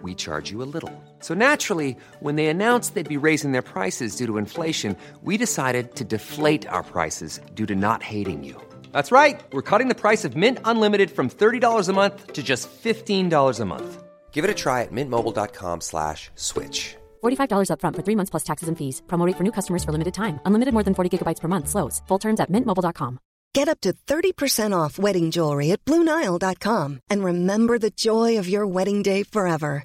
[0.00, 0.90] we charge you a little.
[1.18, 5.94] So naturally, when they announced they'd be raising their prices due to inflation, we decided
[5.96, 8.56] to deflate our prices due to not hating you.
[8.92, 9.38] That's right.
[9.52, 13.64] We're cutting the price of Mint Unlimited from $30 a month to just $15 a
[13.66, 14.02] month.
[14.32, 16.96] Give it a try at mintmobile.com slash switch.
[17.22, 19.02] $45 upfront for three months plus taxes and fees.
[19.06, 20.40] Promo rate for new customers for limited time.
[20.46, 21.68] Unlimited more than 40 gigabytes per month.
[21.68, 22.00] Slows.
[22.08, 23.18] Full terms at mintmobile.com.
[23.54, 28.66] Get up to 30% off wedding jewelry at BlueNile.com and remember the joy of your
[28.66, 29.84] wedding day forever.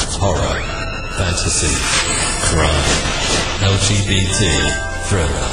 [0.21, 0.61] horror,
[1.17, 1.73] fantasy,
[2.45, 2.85] crime,
[3.73, 4.41] LGBT,
[5.09, 5.47] thriller.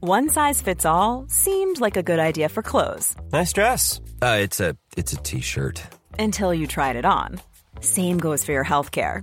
[0.00, 4.00] One size fits all seemed like a good idea for clothes Nice dress.
[4.20, 5.82] Uh, it's a it's a t-shirt.
[6.18, 7.40] until you tried it on.
[7.80, 9.22] Same goes for your healthcare.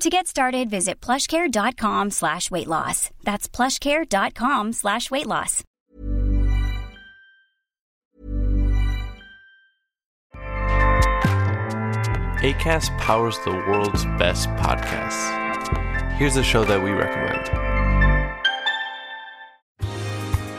[0.00, 3.10] To get started, visit plushcare.com slash weight loss.
[3.24, 5.64] That's plushcare.com slash weight loss.
[12.40, 16.12] ACAST powers the world's best podcasts.
[16.12, 17.67] Here's a show that we recommend.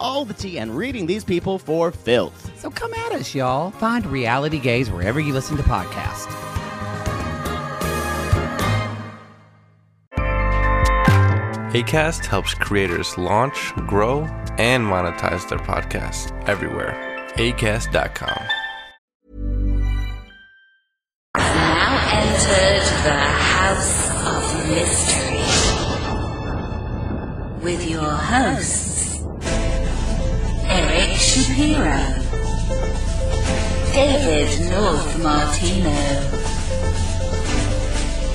[0.00, 2.50] all the tea and reading these people for filth.
[2.58, 3.70] so come at us, y'all.
[3.70, 6.34] Find Reality Gaze wherever you listen to podcasts.
[11.72, 14.22] ACAST helps creators launch, grow,
[14.58, 16.96] and monetize their podcasts everywhere.
[17.36, 18.42] ACAST.com.
[21.36, 25.20] Now entered the House of Mystery
[27.62, 29.09] with your hosts, Eric
[31.30, 32.02] Shapiro,
[33.92, 35.94] David North Martino,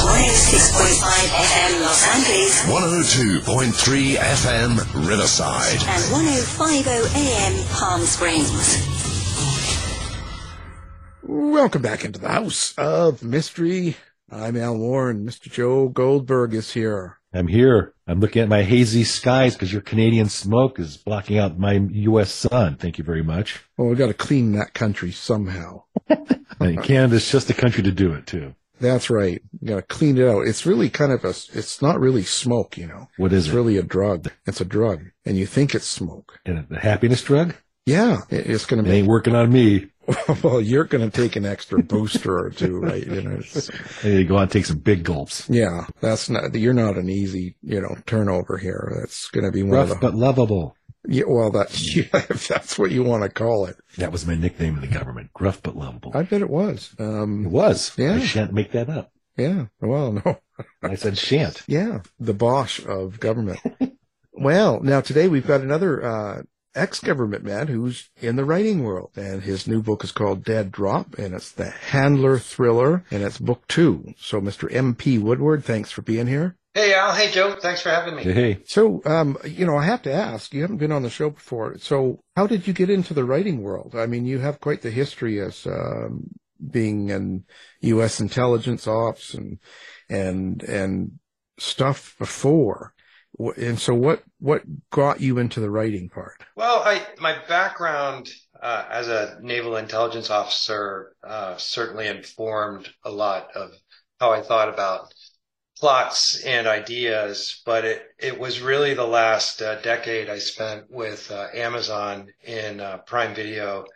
[0.09, 1.05] 106.5
[1.37, 2.53] FM Los Angeles
[3.45, 4.71] 102.3 FM
[5.07, 5.83] Riverside.
[5.87, 8.89] and 105.0 AM Palm Springs.
[11.23, 13.97] Welcome back into the House of Mystery.
[14.33, 15.27] I'm Al Warren.
[15.27, 15.51] Mr.
[15.51, 17.19] Joe Goldberg is here.
[17.35, 17.95] I'm here.
[18.07, 22.31] I'm looking at my hazy skies because your Canadian smoke is blocking out my U.S.
[22.33, 22.77] sun.
[22.77, 23.61] Thank you very much.
[23.77, 25.85] Well, we've got to clean that country somehow.
[26.61, 28.55] And Canada's just the country to do it too.
[28.79, 29.43] That's right.
[29.61, 30.47] You got to clean it out.
[30.47, 33.09] It's really kind of a, it's not really smoke, you know.
[33.17, 33.57] What is it's it?
[33.57, 34.31] really a drug.
[34.47, 35.07] It's a drug.
[35.25, 36.39] And you think it's smoke.
[36.47, 37.57] And the happiness drug?
[37.85, 38.21] Yeah.
[38.31, 39.89] it- It's going It to ain't be, working on me.
[40.43, 43.07] well, you're going to take an extra booster or two, right?
[43.07, 43.71] You know, it's-
[44.05, 45.49] I need to go out and take some big gulps.
[45.49, 48.93] yeah, that's not, you're not an easy, you know, turnover here.
[49.01, 50.77] That's going to be one Rough of the, but lovable.
[51.07, 53.77] yeah, well, that, yeah, if that's what you want to call it.
[53.99, 55.33] That was my nickname in the government.
[55.33, 56.13] Gruff but lovable.
[56.15, 56.95] I bet it was.
[56.99, 57.93] Um, It was.
[57.97, 58.15] Yeah.
[58.15, 59.13] I shan't make that up.
[59.37, 59.67] yeah.
[59.81, 60.39] Well, no.
[60.83, 61.63] I said shan't.
[61.67, 63.61] Yeah, the Bosch of government.
[64.33, 66.43] well, now today we've got another uh,
[66.75, 71.19] ex-government man who's in the writing world, and his new book is called Dead Drop,
[71.19, 74.15] and it's the Handler thriller, and it's book two.
[74.19, 74.73] So, Mr.
[74.75, 75.19] M.P.
[75.19, 76.57] Woodward, thanks for being here.
[76.75, 78.23] Hey Al, hey Joe, thanks for having me.
[78.23, 81.29] Hey, So, um, you know, I have to ask, you haven't been on the show
[81.29, 81.77] before.
[81.77, 83.95] So, how did you get into the writing world?
[83.95, 86.31] I mean, you have quite the history as um,
[86.71, 87.45] being in
[87.83, 88.21] U.S.
[88.21, 89.59] intelligence ops and
[90.09, 91.19] and and
[91.59, 92.95] stuff before.
[93.39, 96.43] And so, what what got you into the writing part?
[96.55, 98.31] Well, I my background
[98.61, 103.73] uh, as a naval intelligence officer uh, certainly informed a lot of
[104.21, 105.13] how I thought about
[105.79, 111.31] plots and ideas, but it it was really the last uh, decade I spent with
[111.31, 113.87] uh, Amazon in uh, Prime Video.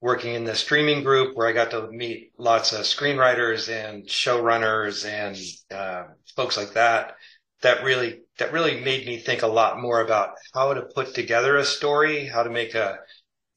[0.00, 5.04] Working in the streaming group where I got to meet lots of screenwriters and showrunners
[5.04, 5.36] and
[5.76, 6.04] uh,
[6.36, 7.16] folks like that.
[7.62, 11.56] that really that really made me think a lot more about how to put together
[11.56, 12.98] a story, how to make a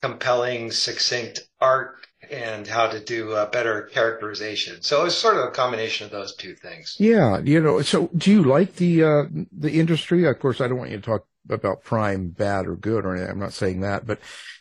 [0.01, 4.81] compelling, succinct arc, and how to do a better characterization.
[4.81, 6.95] So it was sort of a combination of those two things.
[6.99, 7.81] Yeah, you know.
[7.81, 10.25] So, do you like the uh, the industry?
[10.25, 13.31] Of course, I don't want you to talk about Prime bad or good or anything.
[13.31, 14.19] I'm not saying that, but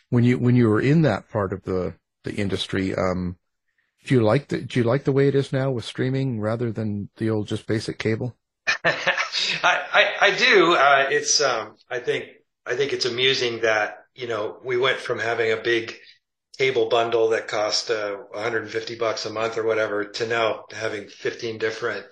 [0.09, 3.37] when you when you were in that part of the the industry, um,
[4.05, 6.71] do you like the do you like the way it is now with streaming rather
[6.71, 8.35] than the old just basic cable?
[9.63, 9.79] I,
[10.21, 10.73] I, I do.
[10.73, 12.25] Uh, it's, um, I think,
[12.65, 15.95] I think it's amusing that, you know, we went from having a big
[16.57, 21.57] cable bundle that cost, uh, 150 bucks a month or whatever to now having 15
[21.57, 22.05] different,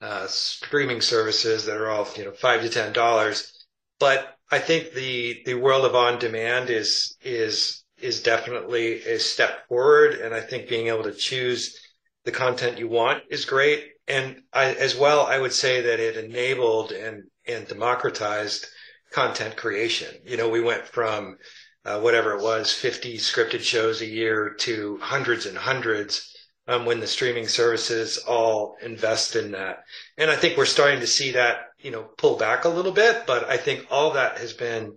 [0.00, 3.52] uh, streaming services that are all, you know, five to ten dollars.
[3.98, 9.66] But I think the, the world of on demand is, is, is definitely a step
[9.68, 10.14] forward.
[10.14, 11.76] And I think being able to choose
[12.24, 13.88] the content you want is great.
[14.08, 18.66] And I, as well, I would say that it enabled and, and democratized
[19.12, 20.14] content creation.
[20.24, 21.38] You know, we went from
[21.84, 26.34] uh, whatever it was, 50 scripted shows a year to hundreds and hundreds
[26.66, 29.84] um, when the streaming services all invest in that.
[30.18, 33.24] And I think we're starting to see that, you know, pull back a little bit,
[33.26, 34.94] but I think all that has been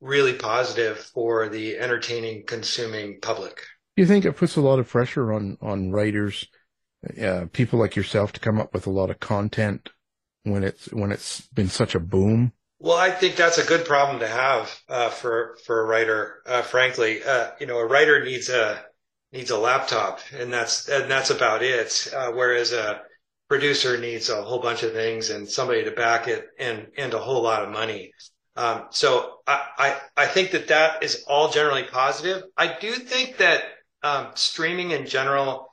[0.00, 3.62] really positive for the entertaining consuming public.
[3.96, 6.48] Do you think it puts a lot of pressure on on writers,
[7.20, 9.90] uh, people like yourself, to come up with a lot of content
[10.44, 12.52] when it's when it's been such a boom?
[12.78, 16.42] Well, I think that's a good problem to have uh, for for a writer.
[16.46, 18.84] Uh, frankly, uh, you know, a writer needs a
[19.32, 22.08] needs a laptop, and that's and that's about it.
[22.14, 23.02] Uh, whereas a
[23.48, 27.18] producer needs a whole bunch of things and somebody to back it, and and a
[27.18, 28.12] whole lot of money.
[28.56, 32.42] Um, so I, I I think that that is all generally positive.
[32.56, 33.62] I do think that
[34.02, 35.71] um, streaming in general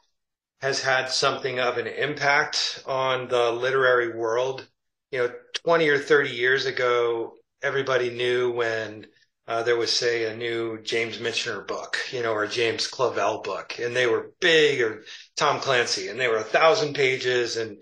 [0.62, 4.68] has had something of an impact on the literary world
[5.12, 5.32] you know,
[5.64, 9.08] 20 or 30 years ago, everybody knew when
[9.48, 13.80] uh, there was, say, a new James Michener book, you know, or James Clavell book,
[13.80, 15.04] and they were big, or
[15.36, 17.78] Tom Clancy, and they were a thousand pages and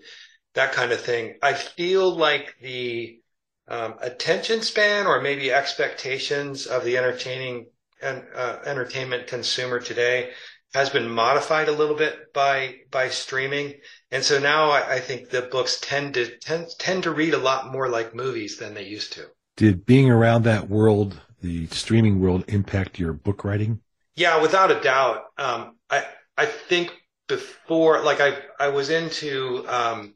[0.54, 1.38] that kind of thing.
[1.42, 3.20] I feel like the
[3.68, 7.66] um, attention span or maybe expectations of the entertaining
[8.00, 10.30] and uh, entertainment consumer today
[10.74, 13.74] has been modified a little bit by by streaming,
[14.10, 17.38] and so now I, I think the books tend to tend, tend to read a
[17.38, 19.26] lot more like movies than they used to.
[19.56, 23.80] Did being around that world, the streaming world, impact your book writing?
[24.14, 25.22] Yeah, without a doubt.
[25.38, 26.06] Um, I
[26.36, 26.92] I think
[27.28, 30.14] before, like I I was into um,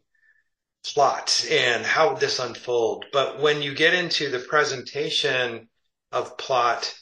[0.84, 5.68] plot and how would this unfold, but when you get into the presentation
[6.10, 6.94] of plot,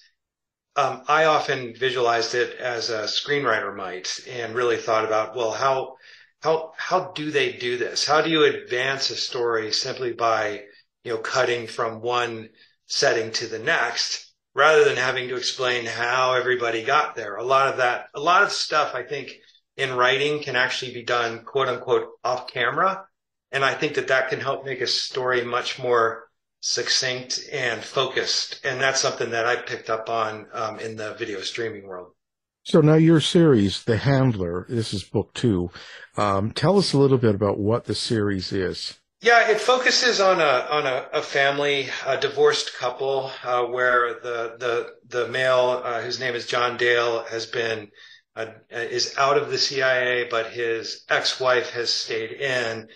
[0.80, 5.96] um, I often visualized it as a screenwriter might and really thought about, well, how,
[6.40, 8.06] how, how do they do this?
[8.06, 10.62] How do you advance a story simply by,
[11.04, 12.49] you know, cutting from one
[12.87, 17.37] setting to the next rather than having to explain how everybody got there?
[17.37, 19.32] A lot of that, a lot of stuff I think
[19.76, 23.04] in writing can actually be done quote unquote off camera.
[23.52, 26.29] And I think that that can help make a story much more
[26.61, 28.61] succinct and focused.
[28.64, 32.12] And that's something that I picked up on um, in the video streaming world.
[32.62, 35.71] So now your series, The Handler, this is book two.
[36.17, 38.99] Um, tell us a little bit about what the series is.
[39.23, 44.57] Yeah, it focuses on a on a, a family, a divorced couple, uh, where the
[44.59, 47.90] the the male, uh, whose name is John Dale, has been
[48.35, 52.88] uh, is out of the CIA, but his ex-wife has stayed in.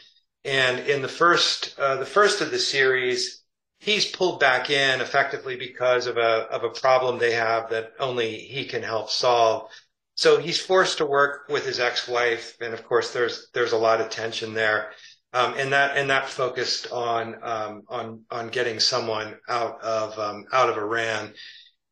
[0.47, 3.44] And in the first uh, the first of the series,
[3.85, 8.39] he's pulled back in effectively because of a of a problem they have that only
[8.39, 9.71] he can help solve.
[10.15, 14.01] So he's forced to work with his ex-wife, and of course, there's there's a lot
[14.01, 14.93] of tension there,
[15.33, 20.47] um, and that and that focused on um, on on getting someone out of um,
[20.53, 21.35] out of Iran.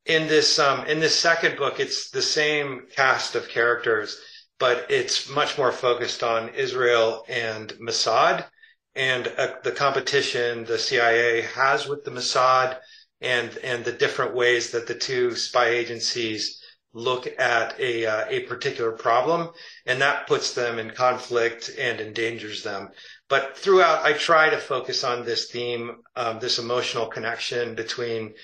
[0.07, 4.19] In this um, in this second book, it's the same cast of characters,
[4.59, 8.47] but it's much more focused on Israel and Mossad
[8.95, 12.79] and uh, the competition the CIA has with the Mossad
[13.21, 16.61] and and the different ways that the two spy agencies
[16.93, 19.51] look at a uh, a particular problem
[19.87, 22.91] and that puts them in conflict and endangers them.
[23.29, 28.35] But throughout I try to focus on this theme um, this emotional connection between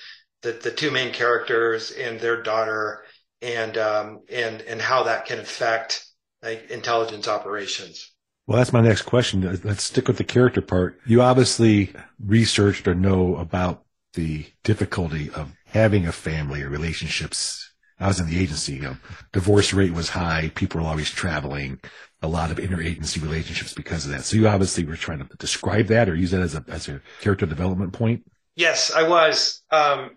[0.42, 3.04] the the two main characters and their daughter
[3.42, 6.06] and um, and and how that can affect
[6.42, 8.12] like, intelligence operations
[8.48, 9.42] well, that's my next question.
[9.62, 10.98] Let's stick with the character part.
[11.04, 17.70] You obviously researched or know about the difficulty of having a family or relationships.
[18.00, 18.76] I was in the agency.
[18.76, 18.96] You know,
[19.34, 20.50] divorce rate was high.
[20.54, 21.78] People were always traveling.
[22.22, 24.24] A lot of interagency relationships because of that.
[24.24, 27.02] So you obviously were trying to describe that or use that as a as a
[27.20, 28.22] character development point.
[28.56, 29.62] Yes, I was.
[29.70, 30.16] Um,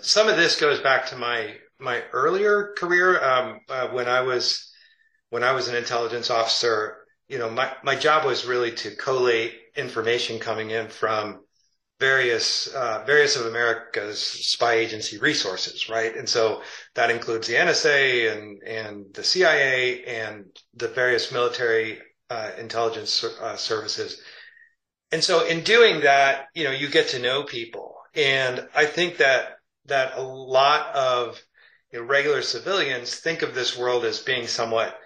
[0.00, 4.68] some of this goes back to my my earlier career um, uh, when I was
[5.30, 9.54] when I was an intelligence officer you know, my, my job was really to collate
[9.76, 11.40] information coming in from
[11.98, 16.14] various uh, various of America's spy agency resources, right?
[16.16, 16.62] And so
[16.94, 21.98] that includes the NSA and and the CIA and the various military
[22.30, 24.20] uh, intelligence uh, services.
[25.12, 29.18] And so in doing that, you know, you get to know people, and I think
[29.18, 31.40] that that a lot of
[31.92, 34.98] you know, regular civilians think of this world as being somewhat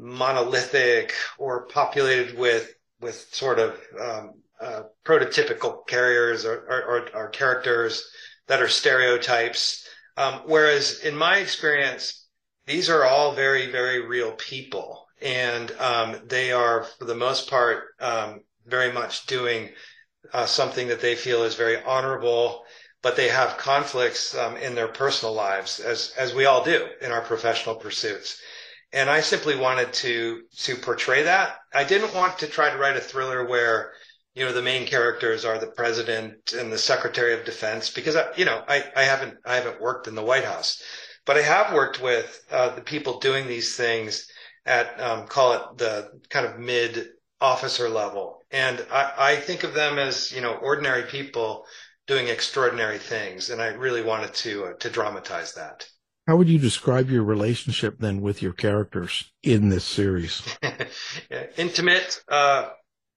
[0.00, 8.10] monolithic or populated with with sort of um, uh, prototypical carriers or, or, or, characters
[8.46, 9.88] that are stereotypes.
[10.18, 12.26] Um, whereas in my experience,
[12.66, 15.06] these are all very, very real people.
[15.22, 19.70] And um, they are, for the most part, um, very much doing
[20.34, 22.64] uh, something that they feel is very honorable,
[23.02, 27.12] but they have conflicts um, in their personal lives, as, as we all do in
[27.12, 28.38] our professional pursuits.
[28.92, 31.58] And I simply wanted to, to portray that.
[31.72, 33.92] I didn't want to try to write a thriller where,
[34.34, 38.26] you know, the main characters are the president and the secretary of defense because, I,
[38.36, 40.82] you know, I, I haven't, I haven't worked in the White House,
[41.24, 44.26] but I have worked with uh, the people doing these things
[44.66, 48.42] at, um, call it the kind of mid officer level.
[48.50, 51.64] And I, I think of them as, you know, ordinary people
[52.08, 53.50] doing extraordinary things.
[53.50, 55.86] And I really wanted to, uh, to dramatize that.
[56.30, 60.42] How would you describe your relationship then with your characters in this series?
[61.56, 62.68] Intimate, uh,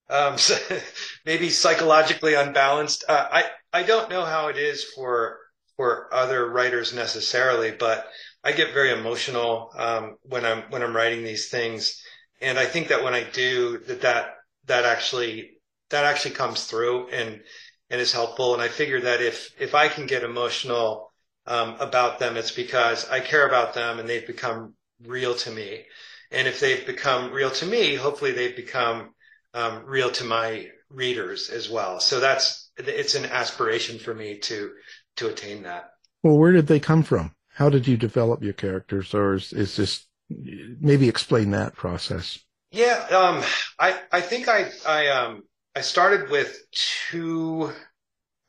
[0.09, 0.37] um,
[1.27, 3.03] maybe psychologically unbalanced.
[3.07, 5.37] Uh, I I don't know how it is for
[5.77, 8.07] for other writers necessarily, but
[8.43, 12.01] I get very emotional um, when I'm when I'm writing these things,
[12.41, 15.51] and I think that when I do that that that actually
[15.91, 17.43] that actually comes through and
[17.91, 18.55] and is helpful.
[18.55, 21.12] And I figure that if if I can get emotional
[21.45, 25.85] um, about them, it's because I care about them and they've become real to me.
[26.31, 29.13] And if they've become real to me, hopefully they've become
[29.53, 31.99] um, real to my readers as well.
[31.99, 34.71] So that's it's an aspiration for me to
[35.17, 35.91] to attain that.
[36.23, 37.35] Well, where did they come from?
[37.49, 42.39] How did you develop your characters, or is, is this maybe explain that process?
[42.71, 43.43] Yeah, um,
[43.77, 45.43] I I think I I um
[45.75, 47.71] I started with two.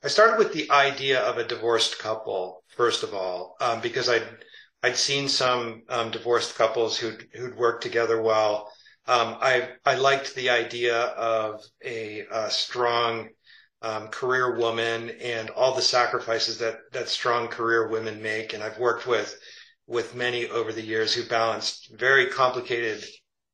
[0.02, 4.26] I started with the idea of a divorced couple first of all, um, because I'd
[4.82, 8.70] I'd seen some um, divorced couples who'd who'd worked together well.
[9.06, 13.30] Um, I I liked the idea of a, a strong
[13.82, 18.52] um, career woman and all the sacrifices that that strong career women make.
[18.52, 19.38] And I've worked with
[19.86, 23.04] with many over the years who balanced very complicated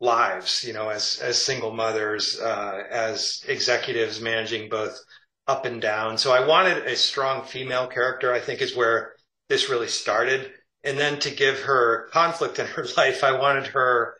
[0.00, 4.98] lives, you know, as as single mothers, uh, as executives managing both
[5.46, 6.18] up and down.
[6.18, 8.32] So I wanted a strong female character.
[8.32, 9.14] I think is where
[9.48, 10.52] this really started.
[10.84, 14.14] And then to give her conflict in her life, I wanted her,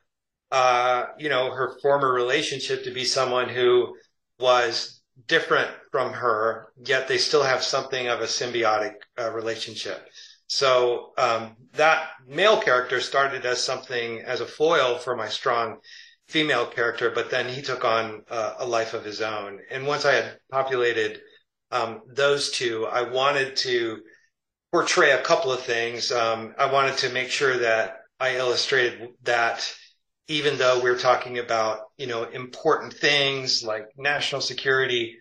[0.51, 3.97] uh, you know, her former relationship to be someone who
[4.39, 10.09] was different from her, yet they still have something of a symbiotic uh, relationship.
[10.47, 15.79] So um, that male character started as something as a foil for my strong
[16.31, 19.59] female character, but then he took on uh, a life of his own.
[19.71, 21.21] And once I had populated
[21.71, 23.99] um, those two, I wanted to
[24.73, 26.13] portray a couple of things.
[26.13, 29.75] Um, I wanted to make sure that I illustrated that
[30.29, 35.17] even though we're talking about, you know, important things like national security,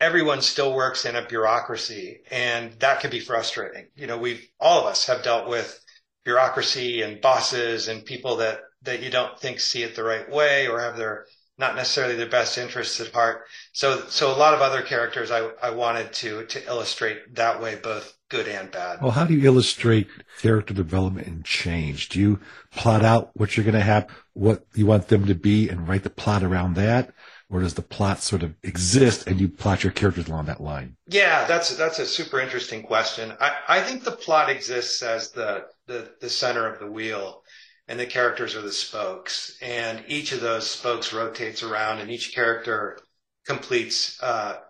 [0.00, 3.88] everyone still works in a bureaucracy and that can be frustrating.
[3.94, 5.78] You know, we've, all of us have dealt with
[6.24, 10.66] bureaucracy and bosses and people that, that you don't think see it the right way
[10.66, 11.26] or have their,
[11.58, 13.44] not necessarily their best interests at heart.
[13.72, 17.76] So, so a lot of other characters I, I wanted to, to illustrate that way,
[17.76, 19.00] both good and bad.
[19.00, 20.08] Well, how do you illustrate
[20.40, 22.08] character development and change?
[22.08, 22.40] Do you
[22.72, 26.02] plot out what you're going to have, what you want them to be and write
[26.02, 27.12] the plot around that?
[27.48, 30.96] or does the plot sort of exist and you plot your characters along that line?
[31.08, 33.32] Yeah, that's that's a super interesting question.
[33.40, 37.42] I, I think the plot exists as the, the the center of the wheel
[37.88, 39.56] and the characters are the spokes.
[39.62, 42.98] And each of those spokes rotates around and each character
[43.46, 44.60] completes uh,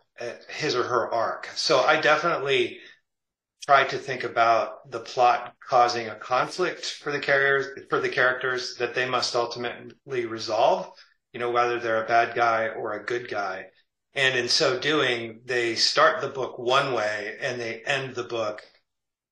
[0.49, 1.49] his or her arc.
[1.54, 2.78] So I definitely
[3.64, 8.76] try to think about the plot causing a conflict for the carriers for the characters
[8.76, 10.92] that they must ultimately resolve
[11.37, 13.66] you know, whether they're a bad guy or a good guy.
[14.14, 18.62] And in so doing, they start the book one way and they end the book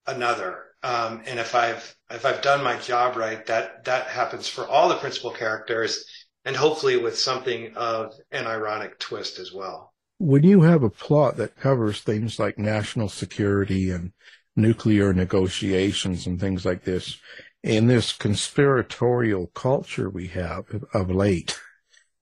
[0.07, 0.65] another.
[0.85, 4.91] Um, and if I've if I've done my job right, that that happens for all
[4.91, 6.05] the principal characters,
[6.45, 9.95] and hopefully with something of an ironic twist as well.
[10.19, 14.13] When you have a plot that covers things like national security and
[14.57, 17.19] nuclear negotiations and things like this,
[17.63, 21.59] in this conspiratorial culture we have of late,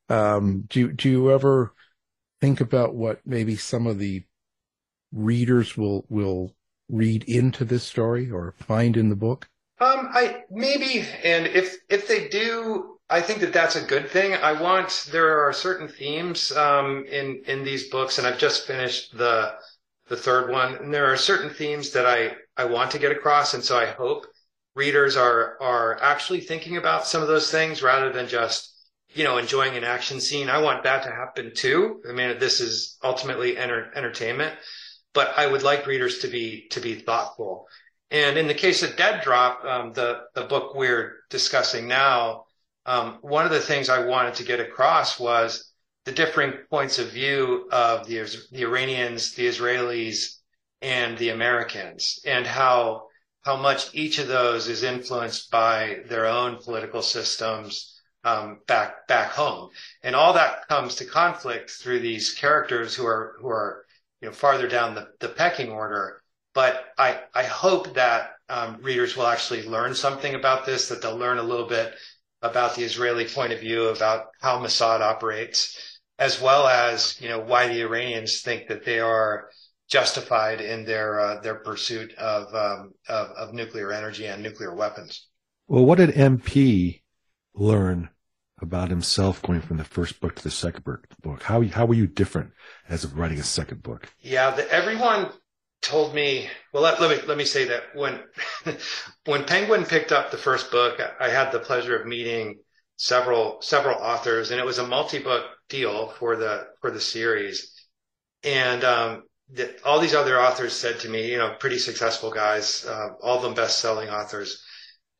[0.08, 1.74] um, do do you ever
[2.40, 4.22] think about what maybe some of the
[5.10, 6.54] readers will will
[6.88, 9.48] read into this story or find in the book?
[9.80, 14.34] Um, I maybe, and if if they do, I think that that's a good thing.
[14.34, 19.16] I want there are certain themes um, in in these books, and I've just finished
[19.16, 19.54] the
[20.08, 23.54] the third one, and there are certain themes that I I want to get across,
[23.54, 24.26] and so I hope
[24.74, 28.72] readers are are actually thinking about some of those things rather than just
[29.14, 30.48] you know, enjoying an action scene.
[30.48, 32.02] I want that to happen too.
[32.08, 34.54] I mean, this is ultimately enter- entertainment,
[35.14, 37.66] but I would like readers to be, to be thoughtful.
[38.10, 42.44] And in the case of Dead Drop, um, the, the book we're discussing now,
[42.84, 45.72] um, one of the things I wanted to get across was
[46.04, 50.38] the differing points of view of the, the Iranians, the Israelis,
[50.80, 53.06] and the Americans, and how,
[53.42, 59.30] how much each of those is influenced by their own political systems, um, back back
[59.30, 59.70] home,
[60.02, 63.84] and all that comes to conflict through these characters who are who are
[64.22, 66.22] you know farther down the, the pecking order.
[66.54, 71.16] But I I hope that um, readers will actually learn something about this, that they'll
[71.16, 71.94] learn a little bit
[72.40, 77.40] about the Israeli point of view, about how Mossad operates, as well as you know
[77.40, 79.50] why the Iranians think that they are
[79.88, 85.26] justified in their uh, their pursuit of, um, of of nuclear energy and nuclear weapons.
[85.66, 87.02] Well, what did MP
[87.54, 88.10] learn
[88.62, 91.42] about himself going from the first book to the second book?
[91.42, 92.52] How how were you different
[92.88, 94.08] as of writing a second book?
[94.20, 95.30] Yeah, the, everyone
[95.82, 96.48] told me.
[96.72, 98.20] Well, let, let, me let me say that when
[99.26, 102.60] when Penguin picked up the first book, I, I had the pleasure of meeting
[102.96, 107.74] several several authors, and it was a multi book deal for the for the series.
[108.44, 112.84] And um, the, all these other authors said to me, you know, pretty successful guys,
[112.86, 114.61] uh, all of them best selling authors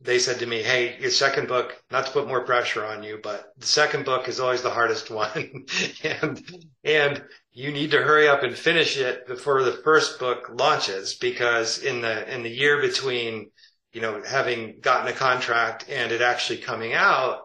[0.02, 3.20] they said to me, Hey, your second book, not to put more pressure on you,
[3.22, 5.66] but the second book is always the hardest one.
[6.02, 6.42] and,
[6.84, 11.78] and you need to hurry up and finish it before the first book launches because
[11.78, 13.50] in the, in the year between,
[13.92, 17.42] you know, having gotten a contract and it actually coming out,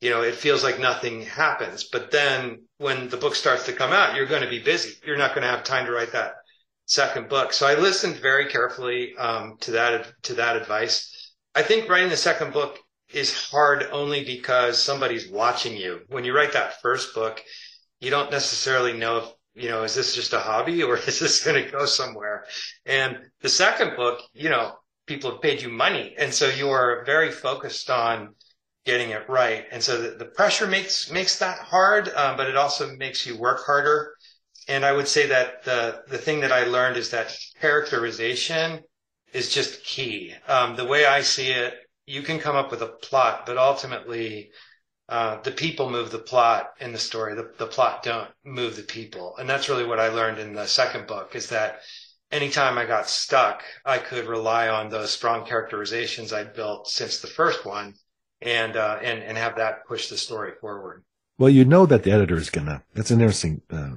[0.00, 1.84] you know, it feels like nothing happens.
[1.84, 4.94] But then when the book starts to come out, you're going to be busy.
[5.04, 6.36] You're not going to have time to write that
[6.86, 7.52] second book.
[7.52, 11.19] So I listened very carefully, um, to that, to that advice
[11.54, 12.78] I think writing the second book
[13.12, 16.00] is hard only because somebody's watching you.
[16.08, 17.42] When you write that first book,
[18.00, 21.44] you don't necessarily know if you know, is this just a hobby or is this
[21.44, 22.44] going to go somewhere?
[22.86, 24.74] And the second book, you know,
[25.06, 26.14] people have paid you money.
[26.18, 28.34] And so you are very focused on
[28.84, 29.66] getting it right.
[29.70, 33.36] And so the, the pressure makes, makes that hard, um, but it also makes you
[33.36, 34.14] work harder.
[34.68, 38.80] And I would say that the, the thing that I learned is that characterization
[39.32, 40.34] is just key.
[40.48, 41.74] Um, the way I see it,
[42.06, 44.50] you can come up with a plot, but ultimately,
[45.08, 47.34] uh, the people move the plot in the story.
[47.34, 49.36] The, the plot don't move the people.
[49.38, 51.80] And that's really what I learned in the second book is that
[52.30, 57.26] anytime I got stuck, I could rely on those strong characterizations I'd built since the
[57.26, 57.94] first one
[58.40, 61.02] and, uh, and, and have that push the story forward.
[61.38, 63.96] Well, you know that the editor is gonna, that's an interesting, uh,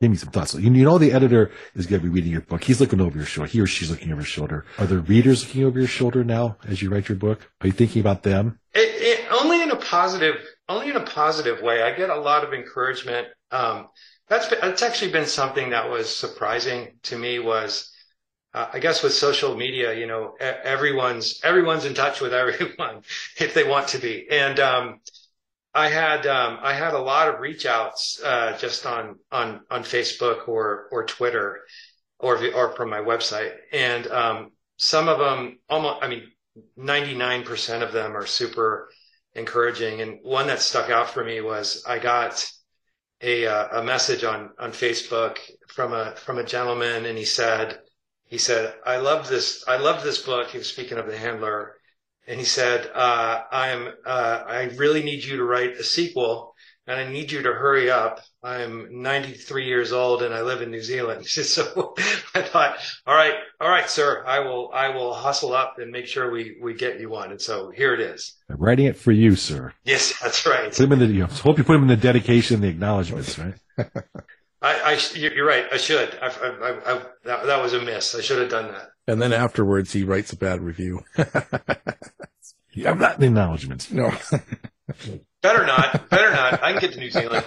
[0.00, 0.54] give me some thoughts.
[0.54, 2.62] You, know the editor is going to be reading your book.
[2.62, 3.50] He's looking over your shoulder.
[3.50, 4.66] He or she's looking over your shoulder.
[4.78, 7.50] Are the readers looking over your shoulder now as you write your book?
[7.60, 8.58] Are you thinking about them?
[8.74, 10.36] It, it, only in a positive,
[10.68, 11.82] only in a positive way.
[11.82, 13.28] I get a lot of encouragement.
[13.50, 13.88] Um,
[14.28, 17.92] that's actually been something that was surprising to me was,
[18.52, 23.02] uh, I guess with social media, you know, everyone's, everyone's in touch with everyone
[23.38, 24.26] if they want to be.
[24.30, 25.00] And, um,
[25.76, 29.82] I had, um, I had a lot of reach outs, uh, just on, on, on
[29.82, 31.60] Facebook or, or Twitter
[32.18, 33.52] or, or from my website.
[33.74, 36.32] And, um, some of them almost, I mean,
[36.78, 38.88] 99% of them are super
[39.34, 40.00] encouraging.
[40.00, 42.50] And one that stuck out for me was I got
[43.20, 45.36] a, uh, a message on, on Facebook
[45.68, 47.80] from a, from a gentleman and he said,
[48.24, 50.48] he said, I love this, I love this book.
[50.48, 51.74] He was speaking of the handler
[52.26, 56.54] and he said, uh, I'm, uh, I really need you to write a sequel
[56.88, 58.20] and I need you to hurry up.
[58.42, 61.26] I'm 93 years old and I live in New Zealand.
[61.26, 61.94] so
[62.34, 66.06] I thought, all right, all right, sir, I will, I will hustle up and make
[66.06, 67.30] sure we, we get you one.
[67.30, 68.36] And so here it is.
[68.48, 69.72] I'm writing it for you, sir.
[69.84, 70.70] Yes, that's right.
[70.70, 73.38] Put him in the, you know, hope you put him in the dedication, the acknowledgments,
[73.38, 73.54] right?
[74.62, 75.66] I, I, you're right.
[75.70, 76.18] I should.
[76.20, 78.14] I, I, I, that, that was a miss.
[78.14, 78.88] I should have done that.
[79.06, 81.04] And then afterwards, he writes a bad review.
[82.84, 83.90] I'm not the acknowledgments.
[83.90, 84.10] No.
[85.42, 86.08] Better not.
[86.10, 86.62] Better not.
[86.62, 87.44] I can get to New Zealand.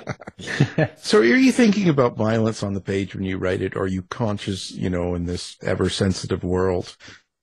[0.97, 3.75] so are you thinking about violence on the page when you write it?
[3.75, 6.95] Are you conscious, you know, in this ever sensitive world?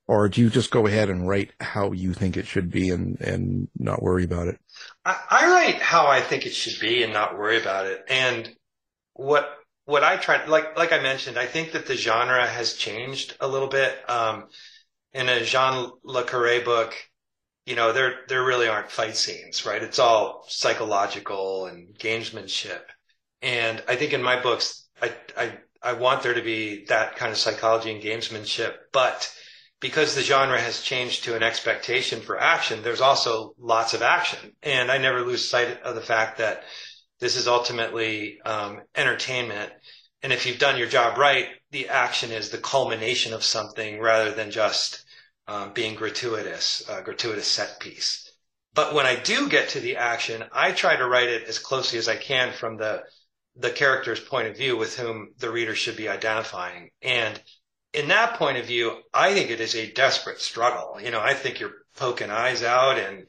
[0.09, 3.20] Or do you just go ahead and write how you think it should be and,
[3.20, 4.59] and not worry about it?
[5.05, 8.05] I, I write how I think it should be and not worry about it.
[8.09, 8.49] And
[9.14, 9.49] what
[9.85, 13.49] what I tried, like like I mentioned, I think that the genre has changed a
[13.49, 13.99] little bit.
[14.09, 14.44] Um,
[15.16, 16.94] in a Jean Le Carre book,
[17.66, 19.83] you know, there there really aren't fight scenes, right?
[19.83, 22.81] It's all psychological and gamesmanship.
[23.42, 27.33] And I think in my books, I I I want there to be that kind
[27.33, 29.33] of psychology and gamesmanship, but
[29.81, 34.52] because the genre has changed to an expectation for action, there's also lots of action.
[34.62, 36.62] And I never lose sight of the fact that
[37.20, 39.72] this is ultimately um, entertainment.
[40.22, 44.33] And if you've done your job right, the action is the culmination of something rather
[44.33, 45.05] than just
[45.48, 48.30] um, being gratuitous, uh, gratuitous set piece.
[48.74, 51.98] But when I do get to the action, I try to write it as closely
[51.98, 53.02] as I can from the
[53.59, 56.90] the character's point of view with whom the reader should be identifying.
[57.00, 57.40] And
[57.94, 61.00] in that point of view, I think it is a desperate struggle.
[61.00, 63.26] You know, I think you're poking eyes out and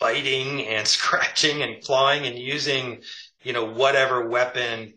[0.00, 3.02] biting and scratching and clawing and using,
[3.42, 4.94] you know, whatever weapon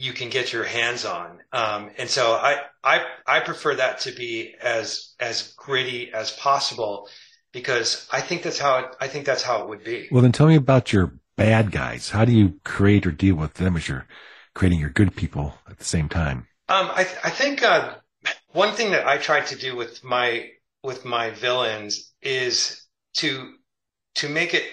[0.00, 1.38] you can get your hands on.
[1.52, 7.06] Um, and so I, I, I prefer that to be as, as gritty as possible
[7.52, 10.08] because I think that's how it, I think that's how it would be.
[10.10, 12.08] Well, then tell me about your bad guys.
[12.08, 14.06] How do you create or deal with them as you're
[14.54, 16.46] creating your good people at the same time?
[16.70, 17.96] Um, I, I think, uh,
[18.52, 20.48] one thing that I try to do with my,
[20.82, 22.86] with my villains is
[23.16, 23.52] to,
[24.14, 24.64] to make it,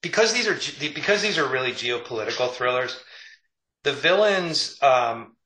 [0.00, 0.58] because these are,
[0.94, 2.98] because these are really geopolitical thrillers,
[3.84, 5.36] the villains um,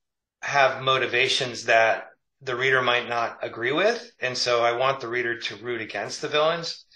[0.41, 2.07] have motivations that
[2.41, 4.11] the reader might not agree with.
[4.21, 6.87] And so I want the reader to root against the villains,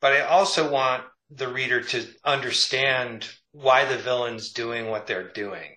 [0.00, 5.76] but I also want the reader to understand why the villain's doing what they're doing.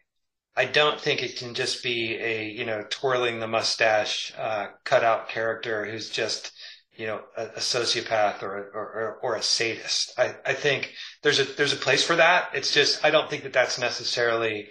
[0.56, 5.28] I don't think it can just be a, you know, twirling the mustache, uh, cutout
[5.28, 6.52] character who's just,
[6.94, 10.18] you know, a, a sociopath or, or, or, a sadist.
[10.18, 12.52] I, I think there's a, there's a place for that.
[12.54, 14.70] It's just, I don't think that that's necessarily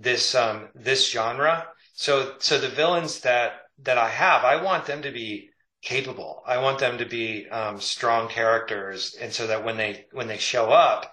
[0.00, 1.66] this um, this genre.
[1.94, 5.50] So so the villains that that I have, I want them to be
[5.82, 6.42] capable.
[6.46, 10.38] I want them to be um, strong characters, and so that when they when they
[10.38, 11.12] show up,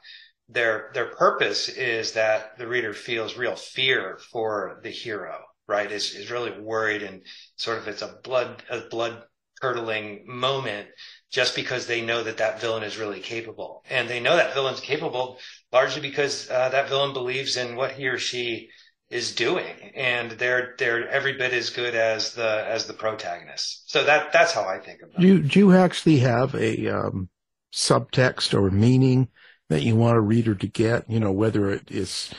[0.49, 5.43] their their purpose is that the reader feels real fear for the hero.
[5.67, 5.91] Right?
[5.91, 7.23] Is is really worried and
[7.57, 9.23] sort of it's a blood a blood
[9.61, 10.87] curdling moment
[11.31, 13.83] just because they know that that villain is really capable.
[13.89, 15.39] And they know that villain's capable
[15.71, 18.69] largely because uh, that villain believes in what he or she
[19.09, 23.89] is doing, and they're they're every bit as good as the as the protagonist.
[23.89, 27.29] So that that's how I think about do you, do you actually have a um,
[27.73, 29.29] subtext or meaning
[29.69, 31.09] that you want a reader to get?
[31.09, 32.31] You know, whether it is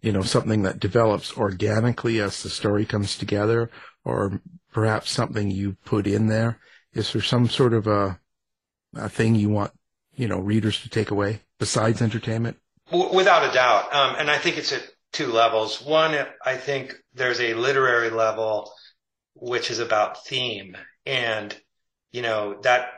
[0.00, 3.70] you know something that develops organically as the story comes together,
[4.04, 4.40] or
[4.72, 6.58] perhaps something you put in there.
[6.92, 8.20] Is there some sort of a
[8.94, 9.72] a thing you want
[10.14, 12.58] you know readers to take away besides entertainment?
[12.92, 15.80] Without a doubt, um, and I think it's at two levels.
[15.80, 18.72] One, I think there's a literary level
[19.34, 21.56] which is about theme, and
[22.12, 22.88] you know that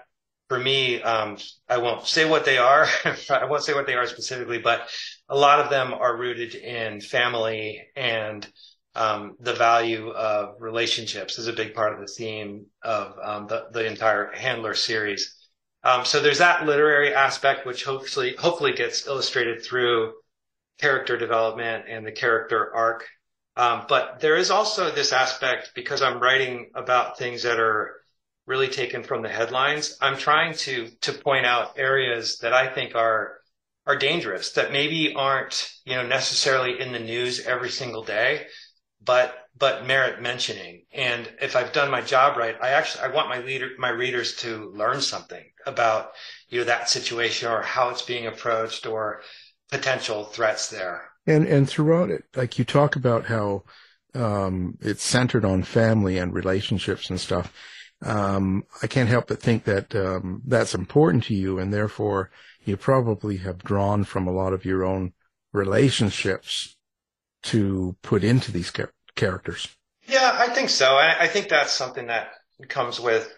[0.49, 2.87] for me, um, I won't say what they are.
[3.31, 4.89] I won't say what they are specifically, but
[5.29, 8.47] a lot of them are rooted in family and
[8.95, 13.67] um, the value of relationships is a big part of the theme of um, the,
[13.73, 15.35] the entire Handler series.
[15.83, 20.13] Um, so there's that literary aspect, which hopefully hopefully gets illustrated through
[20.81, 23.07] character development and the character arc.
[23.57, 27.95] Um, but there is also this aspect because I'm writing about things that are
[28.47, 29.97] really taken from the headlines.
[30.01, 33.39] I'm trying to to point out areas that I think are
[33.87, 38.47] are dangerous that maybe aren't you know necessarily in the news every single day,
[39.03, 40.85] but but merit mentioning.
[40.93, 44.37] And if I've done my job right, I actually I want my leader my readers
[44.37, 46.11] to learn something about
[46.49, 49.23] you know that situation or how it's being approached or
[49.71, 51.11] potential threats there.
[51.27, 53.65] And and throughout it, like you talk about how
[54.15, 57.53] um, it's centered on family and relationships and stuff.
[58.03, 62.31] Um, I can't help but think that um, that's important to you, and therefore
[62.65, 65.13] you probably have drawn from a lot of your own
[65.53, 66.77] relationships
[67.45, 69.69] to put into these char- characters.
[70.07, 70.97] Yeah, I think so.
[70.97, 72.33] I, I think that's something that
[72.69, 73.33] comes with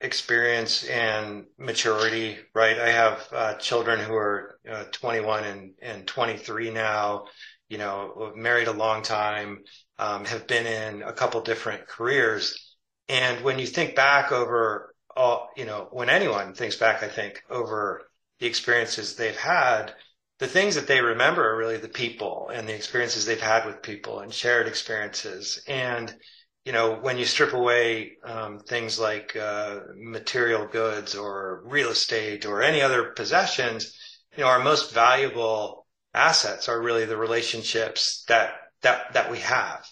[0.00, 2.78] experience and maturity, right?
[2.78, 7.26] I have uh, children who are uh, 21 and, and 23 now,
[7.68, 9.58] you know, married a long time,
[9.98, 12.76] um, have been in a couple different careers.
[13.08, 17.42] And when you think back over all, you know, when anyone thinks back, I think
[17.50, 18.02] over
[18.38, 19.94] the experiences they've had,
[20.38, 23.82] the things that they remember are really the people and the experiences they've had with
[23.82, 25.62] people and shared experiences.
[25.68, 26.14] And,
[26.64, 32.44] you know, when you strip away um, things like uh, material goods or real estate
[32.44, 33.96] or any other possessions,
[34.36, 39.84] you know, our most valuable assets are really the relationships that that that we have.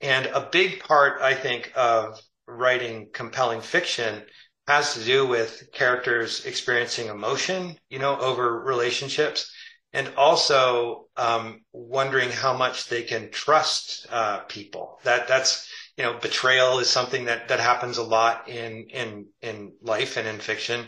[0.00, 4.22] And a big part, I think, of writing compelling fiction
[4.66, 9.50] has to do with characters experiencing emotion, you know, over relationships,
[9.92, 15.00] and also um, wondering how much they can trust uh, people.
[15.04, 15.68] That that's
[16.00, 20.26] you know, betrayal is something that, that happens a lot in, in, in life and
[20.26, 20.86] in fiction.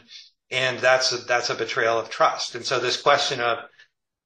[0.51, 2.55] And that's a, that's a betrayal of trust.
[2.55, 3.59] And so this question of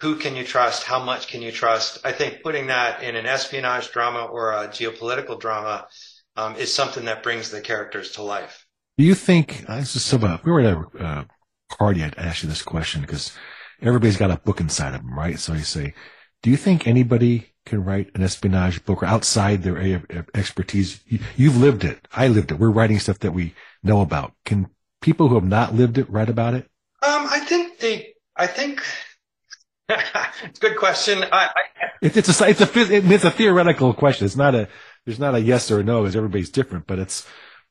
[0.01, 0.85] who can you trust?
[0.85, 1.99] How much can you trust?
[2.05, 5.89] I think putting that in an espionage drama or a geopolitical drama
[6.37, 8.65] um, is something that brings the characters to life.
[8.97, 10.19] Do you think uh, this is so?
[10.19, 11.25] Uh, we were at a uh,
[11.77, 12.05] party.
[12.05, 13.33] I'd ask you this question because
[13.83, 15.37] everybody's got a book inside of them, right?
[15.37, 15.95] So you say,
[16.47, 21.01] do you think anybody can write an espionage book or outside their area of expertise.
[21.37, 22.07] You've lived it.
[22.13, 22.61] I lived it.
[22.61, 24.33] We're writing stuff that we know about.
[24.45, 24.69] Can
[25.01, 26.71] people who have not lived it write about it?
[27.03, 28.81] Um, I think they, I think,
[29.89, 31.25] it's a good question.
[31.25, 31.51] I, I,
[32.01, 32.69] it's, it's a, it's a,
[33.13, 34.27] it's a theoretical question.
[34.27, 34.69] It's not a,
[35.05, 37.27] there's not a yes or a no because everybody's different, but it's,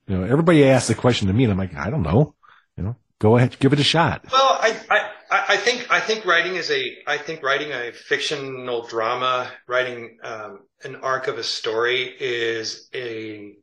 [0.06, 2.36] you know, everybody asks the question to me and I'm like, I don't know,
[2.76, 4.26] you know, go ahead, give it a shot.
[4.30, 5.05] Well, I, I,
[5.48, 10.60] I think I think writing is a I think writing a fictional drama, writing um,
[10.84, 13.54] an arc of a story is a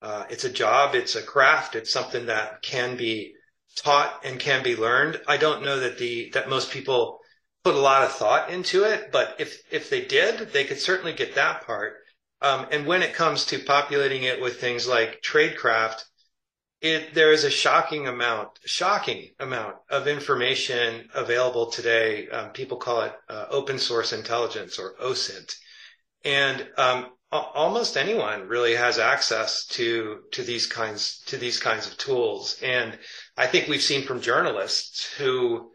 [0.00, 3.34] uh, it's a job, it's a craft, it's something that can be
[3.76, 5.20] taught and can be learned.
[5.26, 7.18] I don't know that the that most people
[7.64, 11.12] put a lot of thought into it, but if if they did, they could certainly
[11.12, 11.94] get that part.
[12.40, 16.04] Um, and when it comes to populating it with things like tradecraft,
[16.80, 22.28] it, there is a shocking amount, shocking amount of information available today.
[22.28, 25.54] Um, people call it uh, open source intelligence or OSINT.
[26.24, 31.96] And um, almost anyone really has access to to these kinds to these kinds of
[31.96, 32.56] tools.
[32.62, 32.96] And
[33.36, 35.72] I think we've seen from journalists who,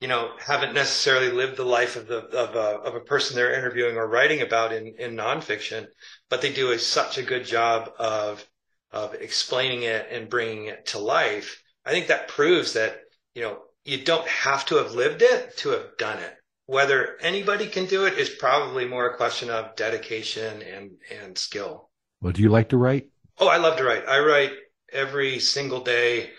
[0.00, 3.58] you know, haven't necessarily lived the life of the of a of a person they're
[3.58, 5.86] interviewing or writing about in in nonfiction,
[6.28, 8.46] but they do a, such a good job of
[8.92, 13.00] of explaining it and bringing it to life, I think that proves that,
[13.34, 16.34] you know, you don't have to have lived it to have done it.
[16.66, 21.90] Whether anybody can do it is probably more a question of dedication and, and skill.
[22.20, 23.08] Well, do you like to write?
[23.38, 24.06] Oh, I love to write.
[24.08, 24.52] I write
[24.92, 26.30] every single day.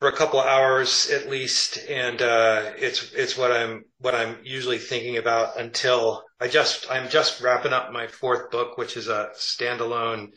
[0.00, 4.36] for a couple of hours at least, and uh, it's it's what I'm what I'm
[4.44, 9.08] usually thinking about until I just I'm just wrapping up my fourth book, which is
[9.08, 10.28] a standalone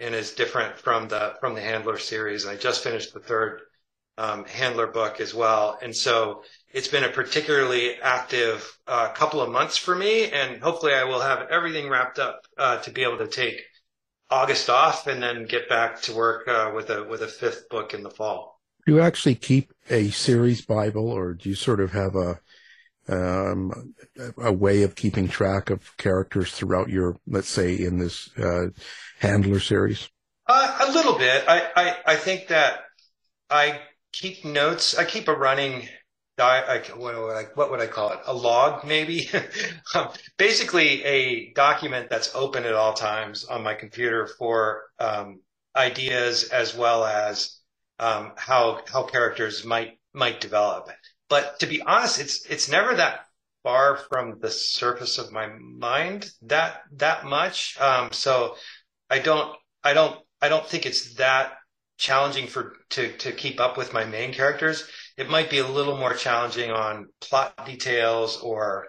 [0.00, 2.46] and is different from the from the Handler series.
[2.46, 3.62] I just finished the third
[4.18, 9.50] um, Handler book as well, and so it's been a particularly active uh, couple of
[9.50, 13.18] months for me, and hopefully I will have everything wrapped up uh, to be able
[13.18, 13.62] to take
[14.30, 17.94] August off and then get back to work uh, with a with a fifth book
[17.94, 18.60] in the fall.
[18.86, 22.40] Do you actually keep a series Bible, or do you sort of have a
[23.08, 23.94] um,
[24.38, 28.68] a way of keeping track of characters throughout your, let's say, in this uh,
[29.20, 30.08] Handler series?
[30.46, 31.44] Uh, a little bit.
[31.48, 32.80] I, I, I think that
[33.50, 33.80] I
[34.12, 34.96] keep notes.
[34.96, 35.88] I keep a running.
[36.38, 38.18] I, what, would I, what would I call it?
[38.26, 39.30] A log, maybe.
[39.94, 45.40] Um, basically, a document that's open at all times on my computer for um,
[45.74, 47.60] ideas as well as
[47.98, 50.90] um, how how characters might might develop.
[51.28, 53.26] But to be honest, it's it's never that
[53.62, 57.76] far from the surface of my mind that that much.
[57.80, 58.56] Um, so
[59.10, 61.54] I don't I don't I don't think it's that
[61.98, 64.88] challenging for to to keep up with my main characters.
[65.16, 68.88] It might be a little more challenging on plot details or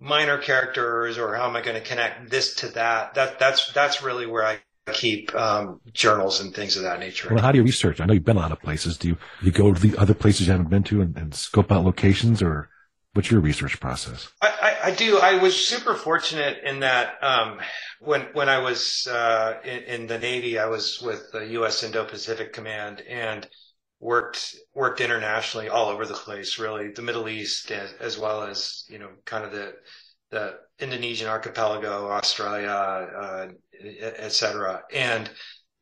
[0.00, 3.14] minor characters or how am I going to connect this to that.
[3.14, 4.60] That that's that's really where I
[4.92, 7.28] keep um, journals and things of that nature.
[7.32, 8.00] Well, how do you research?
[8.00, 8.96] I know you've been a lot of places.
[8.96, 11.70] Do you, you go to the other places you haven't been to and, and scope
[11.72, 12.68] out locations, or
[13.14, 14.28] what's your research process?
[14.40, 15.18] I, I, I do.
[15.18, 17.58] I was super fortunate in that um,
[18.00, 21.82] when when I was uh, in, in, the Navy, I was with the U.S.
[21.82, 23.48] Indo-Pacific Command and
[24.00, 28.84] worked worked internationally all over the place, really the Middle East as, as well as
[28.88, 29.74] you know kind of the
[30.30, 33.48] the Indonesian archipelago, Australia, uh,
[33.82, 34.82] etc.
[34.92, 35.30] And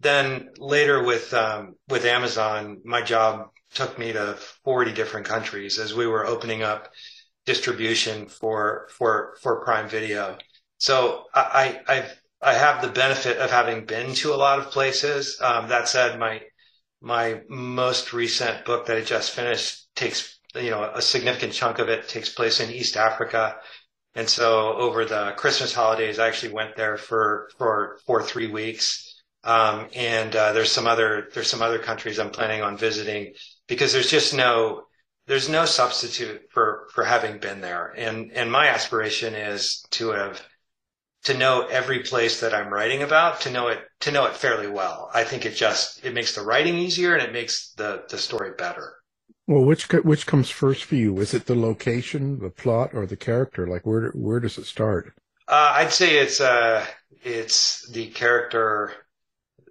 [0.01, 5.95] then later with um, with Amazon, my job took me to 40 different countries as
[5.95, 6.91] we were opening up
[7.47, 10.37] distribution for for for Prime Video.
[10.79, 15.41] So I I've I have the benefit of having been to a lot of places.
[15.41, 16.43] Um, that said, my
[17.01, 21.89] my most recent book that I just finished takes you know a significant chunk of
[21.89, 23.57] it takes place in East Africa
[24.17, 29.23] and so over the Christmas holidays, I actually went there for, for, for three weeks.
[29.45, 33.35] Um, and, uh, there's some other, there's some other countries I'm planning on visiting
[33.69, 34.87] because there's just no,
[35.27, 37.93] there's no substitute for, for having been there.
[37.95, 40.43] And, and my aspiration is to have,
[41.25, 44.69] to know every place that I'm writing about, to know it, to know it fairly
[44.69, 45.11] well.
[45.13, 48.53] I think it just, it makes the writing easier and it makes the, the story
[48.57, 48.96] better.
[49.47, 51.19] Well, which which comes first for you?
[51.21, 53.67] Is it the location, the plot, or the character?
[53.67, 55.13] Like where where does it start?
[55.47, 56.85] Uh, I'd say it's uh
[57.23, 58.93] it's the character,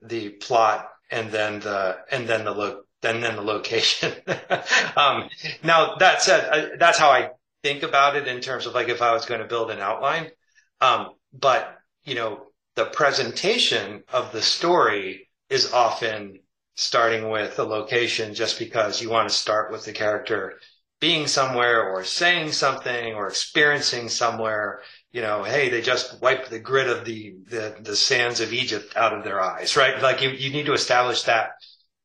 [0.02, 4.14] the plot, and then the and then the lo- and then the location.
[4.96, 5.30] um,
[5.62, 9.02] now that said, uh, that's how I think about it in terms of like if
[9.02, 10.32] I was going to build an outline.
[10.80, 16.40] Um, but you know, the presentation of the story is often
[16.76, 20.60] starting with a location just because you want to start with the character
[21.00, 24.82] being somewhere or saying something or experiencing somewhere.
[25.12, 28.98] You know hey they just wiped the grit of the the, the sands of egypt
[28.98, 30.02] out of their eyes right?
[30.02, 31.52] Like you, you need to establish that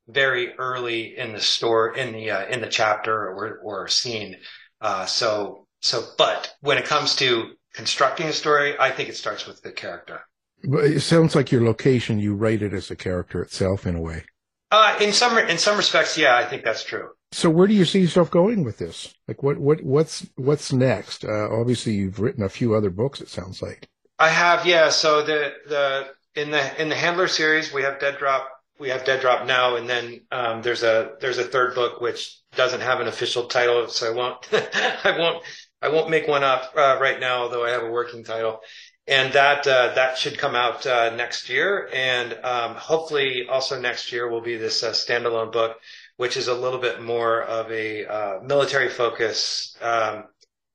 [0.08, 4.36] very early in the store in the uh, in the chapter or or scene.
[4.80, 9.46] Uh, so so but when it comes to constructing a story i think it starts
[9.46, 10.20] with the character.
[10.62, 14.24] It sounds like your location you write it as a character itself in a way
[14.70, 17.10] uh, in some in some respects, yeah, I think that's true.
[17.32, 19.14] So where do you see yourself going with this?
[19.28, 21.24] Like what what what's what's next?
[21.24, 23.20] Uh, obviously, you've written a few other books.
[23.20, 24.90] It sounds like I have, yeah.
[24.90, 28.48] So the the in the in the Handler series, we have Dead Drop.
[28.78, 32.40] We have Dead Drop now, and then um, there's a there's a third book which
[32.56, 34.48] doesn't have an official title, so I won't
[35.04, 35.44] I won't
[35.82, 38.60] I won't make one up uh, right now, although I have a working title
[39.06, 41.88] and that uh, that should come out uh, next year.
[41.92, 45.76] And um, hopefully, also next year will be this uh, standalone book,
[46.16, 50.24] which is a little bit more of a uh, military focus um,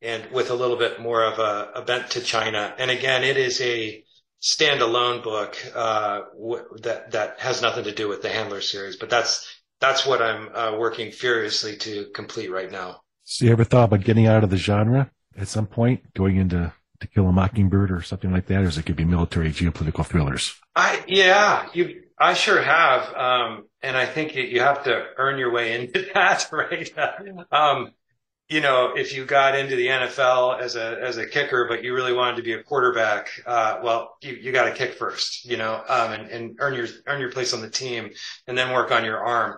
[0.01, 2.73] and with a little bit more of a, a, bent to China.
[2.77, 4.03] And again, it is a
[4.41, 9.09] standalone book uh, w- that that has nothing to do with the Handler series, but
[9.09, 9.47] that's
[9.80, 13.01] that's what I'm uh, working furiously to complete right now.
[13.23, 16.71] So, you ever thought about getting out of the genre at some point, going into
[16.99, 20.05] to Kill a Mockingbird or something like that, or is it could be military geopolitical
[20.05, 20.55] thrillers?
[20.75, 25.51] I yeah, you I sure have, um, and I think you have to earn your
[25.51, 26.91] way into that, right?
[27.51, 27.91] um,
[28.49, 31.93] you know, if you got into the NFL as a as a kicker, but you
[31.95, 35.57] really wanted to be a quarterback, uh, well, you, you got to kick first, you
[35.57, 38.11] know, um, and, and earn your earn your place on the team,
[38.47, 39.57] and then work on your arm.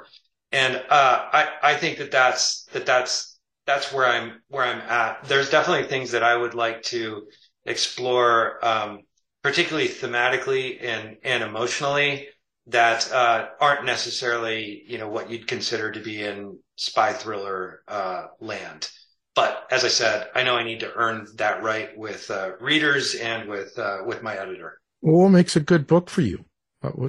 [0.52, 3.37] and uh, I I think that that's that that's
[3.68, 5.26] that's where I'm where I'm at.
[5.26, 7.28] There's definitely things that I would like to
[7.66, 9.02] explore, um,
[9.44, 12.30] particularly thematically and and emotionally
[12.68, 18.28] that uh, aren't necessarily you know what you'd consider to be in spy thriller uh,
[18.40, 18.90] land.
[19.36, 23.14] But as I said, I know I need to earn that right with uh, readers
[23.14, 24.80] and with uh, with my editor.
[25.02, 26.46] What makes a good book for you?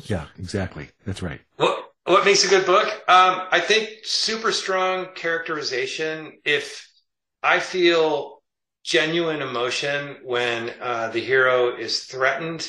[0.04, 0.90] Yeah, exactly.
[1.06, 1.40] That's right.
[1.56, 2.86] What what makes a good book?
[3.09, 6.38] Um, I think super strong characterization.
[6.44, 6.88] If
[7.42, 8.42] I feel
[8.82, 12.68] genuine emotion when uh, the hero is threatened,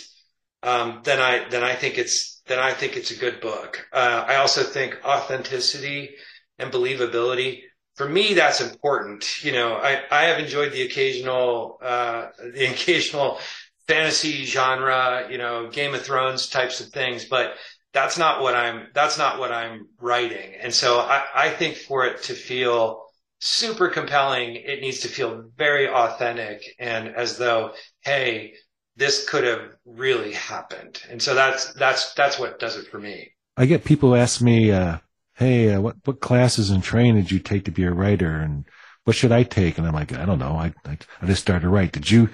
[0.62, 3.88] um, then I then I think it's then I think it's a good book.
[3.94, 6.16] Uh, I also think authenticity
[6.58, 7.62] and believability.
[7.96, 9.44] For me, that's important.
[9.44, 13.40] You know, I, I have enjoyed the occasional uh, the occasional
[13.88, 17.56] fantasy genre, you know, Game of Thrones types of things, but
[17.94, 20.54] that's not what I'm that's not what I'm writing.
[20.62, 23.04] And so I, I think for it to feel
[23.40, 27.72] super compelling, it needs to feel very authentic and as though,
[28.02, 28.54] hey,
[28.96, 31.02] this could have really happened.
[31.10, 33.32] And so that's that's that's what does it for me.
[33.58, 35.00] I get people ask me, uh,
[35.36, 38.66] "Hey, uh, what what classes and training did you take to be a writer, and
[39.06, 40.56] what should I take?" And I'm like, "I don't know.
[40.56, 41.94] I I, I just started to write.
[41.94, 42.30] Did you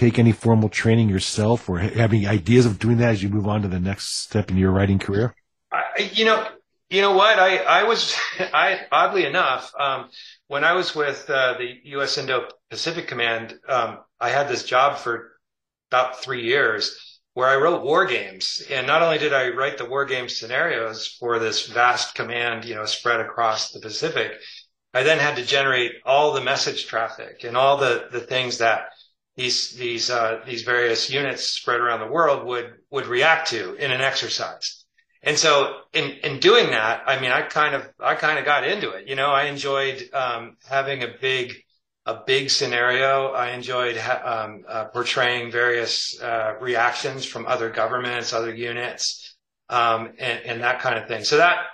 [0.00, 3.46] take any formal training yourself, or have any ideas of doing that as you move
[3.46, 5.34] on to the next step in your writing career?"
[5.70, 6.46] I, you know,
[6.88, 7.38] you know what?
[7.38, 10.08] I I was I oddly enough, um,
[10.48, 12.18] when I was with uh, the U.S.
[12.18, 15.38] Indo-Pacific Command, um, I had this job for
[15.90, 18.62] about three years where I wrote war games.
[18.70, 22.74] And not only did I write the war game scenarios for this vast command, you
[22.74, 24.32] know, spread across the Pacific,
[24.92, 28.86] I then had to generate all the message traffic and all the, the things that
[29.40, 33.90] these, these, uh, these various units spread around the world would, would react to in
[33.90, 34.84] an exercise.
[35.22, 38.66] And so in, in doing that, I mean, I kind of, I kind of got
[38.66, 39.08] into it.
[39.08, 41.54] You know, I enjoyed, um, having a big,
[42.04, 43.28] a big scenario.
[43.28, 49.36] I enjoyed um, uh, portraying various uh, reactions from other governments, other units,
[49.70, 51.24] um, and, and, that kind of thing.
[51.24, 51.66] So that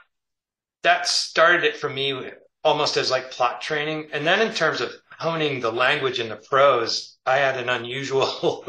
[0.82, 2.30] that started it for me
[2.62, 4.08] almost as like plot training.
[4.12, 8.64] And then in terms of honing the language and the prose, I had an unusual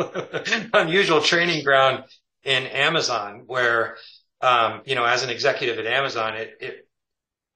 [0.74, 2.04] unusual training ground
[2.44, 3.98] in Amazon where
[4.42, 6.88] um, you know, as an executive at Amazon, it, it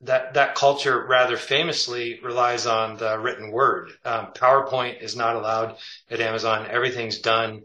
[0.01, 3.91] that that culture rather famously relies on the written word.
[4.03, 5.77] Um, PowerPoint is not allowed
[6.09, 6.67] at Amazon.
[6.69, 7.61] Everything's done,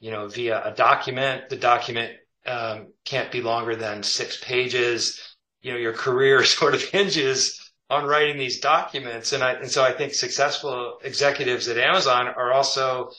[0.00, 1.48] you know, via a document.
[1.48, 2.12] The document
[2.46, 5.18] um, can't be longer than six pages.
[5.62, 9.82] You know, your career sort of hinges on writing these documents, and I and so
[9.82, 13.10] I think successful executives at Amazon are also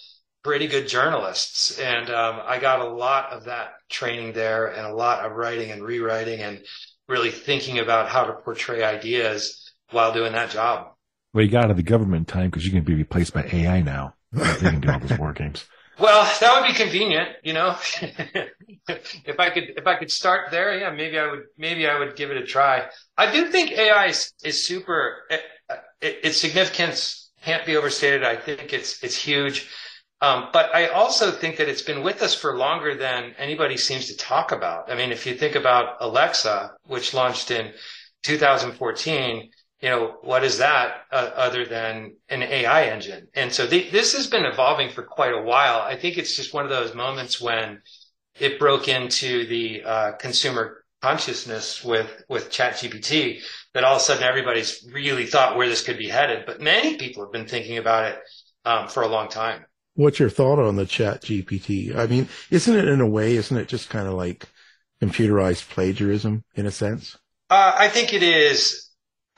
[0.43, 4.93] pretty good journalists, and um, I got a lot of that training there, and a
[4.93, 6.63] lot of writing and rewriting and
[7.07, 10.93] really thinking about how to portray ideas while doing that job.
[11.33, 13.81] Well, you got out of the government time because you can be replaced by AI
[13.81, 14.15] now.
[14.31, 15.65] They can do all those war games.
[15.99, 17.75] Well, that would be convenient, you know.
[18.01, 22.15] if I could, if I could start there, yeah, maybe I would, maybe I would
[22.15, 22.85] give it a try.
[23.17, 25.23] I do think AI is, is super.
[25.29, 25.41] It,
[26.01, 28.23] it, its significance can't be overstated.
[28.23, 29.69] I think it's it's huge.
[30.21, 34.07] Um, but I also think that it's been with us for longer than anybody seems
[34.07, 34.91] to talk about.
[34.91, 37.73] I mean, if you think about Alexa, which launched in
[38.23, 39.49] 2014,
[39.81, 43.27] you know, what is that uh, other than an AI engine?
[43.33, 45.79] And so the, this has been evolving for quite a while.
[45.81, 47.81] I think it's just one of those moments when
[48.39, 53.41] it broke into the uh, consumer consciousness with with ChatGPT
[53.73, 56.45] that all of a sudden everybody's really thought where this could be headed.
[56.45, 58.19] But many people have been thinking about it
[58.65, 59.65] um, for a long time.
[59.95, 61.95] What's your thought on the chat GPT?
[61.95, 64.45] I mean, isn't it in a way, isn't it just kind of like
[65.01, 67.17] computerized plagiarism in a sense?
[67.49, 68.88] Uh, I think it is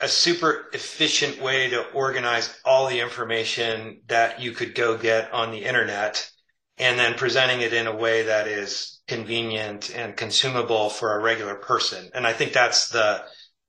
[0.02, 5.52] a super efficient way to organize all the information that you could go get on
[5.52, 6.28] the internet
[6.76, 11.54] and then presenting it in a way that is convenient and consumable for a regular
[11.54, 12.10] person.
[12.14, 13.22] And I think that's the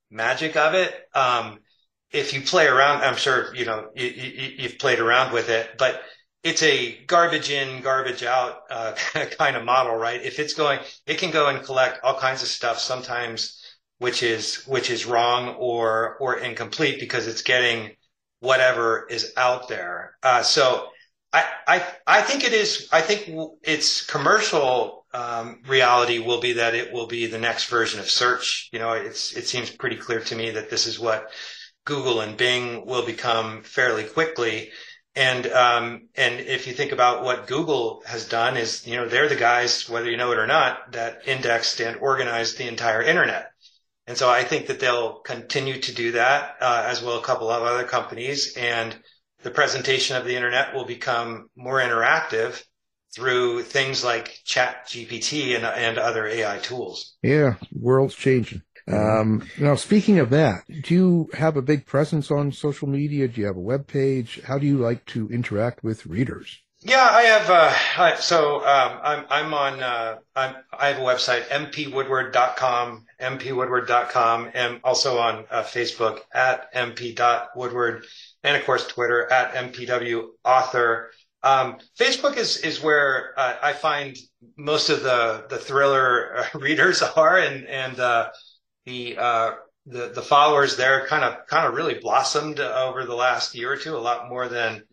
[0.10, 0.94] magic of it.
[1.14, 1.60] Um,
[2.12, 5.78] if you play around, I'm sure, you know, you, you, you've played around with it,
[5.78, 6.02] but
[6.44, 8.94] it's a garbage in, garbage out uh,
[9.38, 10.22] kind of model, right?
[10.22, 13.63] If it's going, it can go and collect all kinds of stuff sometimes,
[14.04, 17.96] which is which is wrong or or incomplete because it's getting
[18.42, 20.18] whatever is out there.
[20.22, 20.90] Uh, so
[21.32, 22.90] I, I I think it is.
[22.92, 23.32] I think
[23.64, 28.70] its commercial um, reality will be that it will be the next version of search.
[28.74, 31.32] You know, it's it seems pretty clear to me that this is what
[31.86, 34.72] Google and Bing will become fairly quickly.
[35.16, 39.30] And um, and if you think about what Google has done, is you know they're
[39.30, 43.53] the guys, whether you know it or not, that indexed and organized the entire internet.
[44.08, 47.50] And so I think that they'll continue to do that, uh, as will a couple
[47.50, 48.56] of other companies.
[48.58, 48.96] And
[49.44, 52.62] the presentation of the internet will become more interactive
[53.16, 57.16] through things like chat GPT and, and other AI tools.
[57.22, 58.64] Yeah, world's changing.
[58.92, 63.28] Um, now, speaking of that, do you have a big presence on social media?
[63.28, 64.42] Do you have a web page?
[64.46, 66.60] How do you like to interact with readers?
[66.86, 67.50] Yeah, I have.
[67.50, 69.82] Uh, I, so um, I'm I'm on.
[69.82, 78.06] Uh, I'm, I have a website mpwoodward.com, mpwoodward.com, and also on uh, Facebook at mp.woodward,
[78.44, 81.12] and of course Twitter at mpw author.
[81.42, 84.18] Um, Facebook is is where uh, I find
[84.58, 88.30] most of the the thriller uh, readers are, and and uh,
[88.86, 89.52] the uh,
[89.86, 93.78] the the followers there kind of kind of really blossomed over the last year or
[93.78, 94.84] two, a lot more than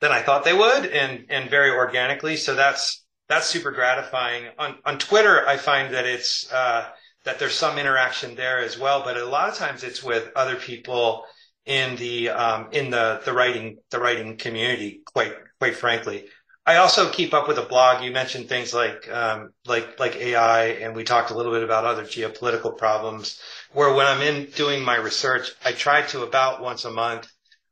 [0.00, 2.36] than I thought they would, and and very organically.
[2.36, 4.46] So that's that's super gratifying.
[4.58, 6.88] On on Twitter, I find that it's uh,
[7.24, 10.56] that there's some interaction there as well, but a lot of times it's with other
[10.56, 11.24] people
[11.66, 15.02] in the um, in the the writing the writing community.
[15.04, 16.26] Quite quite frankly,
[16.66, 18.02] I also keep up with a blog.
[18.02, 21.84] You mentioned things like um, like like AI, and we talked a little bit about
[21.84, 23.40] other geopolitical problems.
[23.72, 27.30] Where when I'm in doing my research, I try to about once a month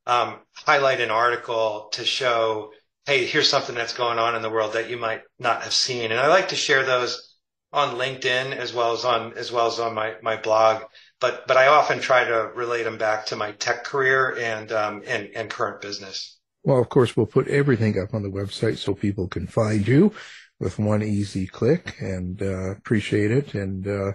[0.09, 2.73] um, highlight an article to show,
[3.07, 6.11] hey, here's something that's going on in the world that you might not have seen.
[6.11, 7.37] And I like to share those
[7.73, 10.85] on LinkedIn as well as on as well as on my my blog.
[11.21, 15.03] But but I often try to relate them back to my tech career and um,
[15.07, 16.39] and and current business.
[16.65, 20.13] Well, of course, we'll put everything up on the website so people can find you
[20.59, 23.55] with one easy click and uh, appreciate it.
[23.55, 24.13] And uh,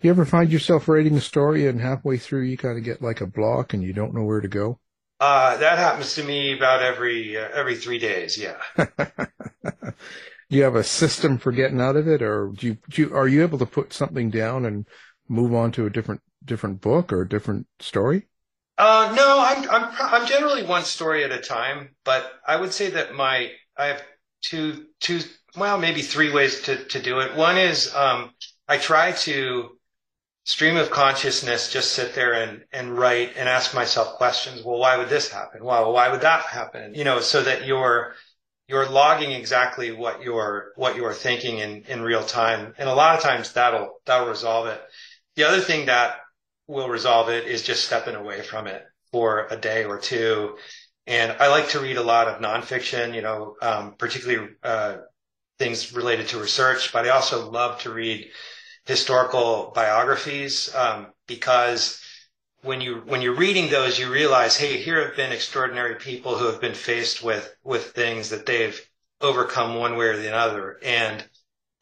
[0.00, 3.20] you ever find yourself writing a story and halfway through you kind of get like
[3.20, 4.80] a block and you don't know where to go?
[5.20, 8.38] Uh, that happens to me about every uh, every three days.
[8.38, 8.56] Yeah.
[8.76, 9.94] do
[10.48, 13.26] you have a system for getting out of it, or do you, do you are
[13.26, 14.86] you able to put something down and
[15.28, 18.28] move on to a different different book or a different story?
[18.78, 22.90] Uh, no, I'm I'm I'm generally one story at a time, but I would say
[22.90, 24.02] that my I have
[24.40, 25.20] two two
[25.56, 27.34] well maybe three ways to to do it.
[27.34, 28.30] One is um,
[28.68, 29.77] I try to
[30.48, 34.62] stream of consciousness just sit there and and write and ask myself questions.
[34.64, 35.62] Well, why would this happen?
[35.62, 36.94] Well, why would that happen?
[36.94, 38.14] You know, so that you're
[38.66, 43.14] you're logging exactly what you're what you're thinking in in real time, and a lot
[43.14, 44.80] of times that'll that'll resolve it.
[45.36, 46.16] The other thing that
[46.66, 48.82] will resolve it is just stepping away from it
[49.12, 50.56] for a day or two.
[51.06, 54.98] And I like to read a lot of nonfiction, you know, um, particularly uh,
[55.58, 58.30] things related to research, but I also love to read
[58.88, 62.02] historical biographies um, because
[62.62, 66.46] when you when you're reading those, you realize, hey, here have been extraordinary people who
[66.46, 68.80] have been faced with with things that they've
[69.20, 70.78] overcome one way or the other.
[70.82, 71.22] And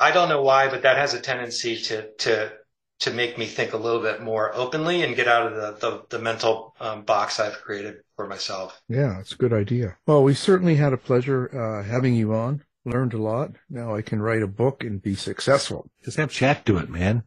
[0.00, 2.52] I don't know why, but that has a tendency to to
[2.98, 6.16] to make me think a little bit more openly and get out of the, the,
[6.16, 8.80] the mental um, box I've created for myself.
[8.88, 9.98] Yeah, it's a good idea.
[10.06, 12.64] Well, we certainly had a pleasure uh, having you on.
[12.86, 13.50] Learned a lot.
[13.68, 15.90] Now I can write a book and be successful.
[16.04, 17.24] Just have chat do it, man.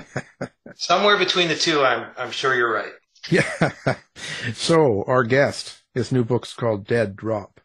[0.76, 2.92] Somewhere between the two, I'm I'm sure you're right.
[3.28, 3.96] Yeah.
[4.54, 7.60] so our guest, his new book's called Dead Drop,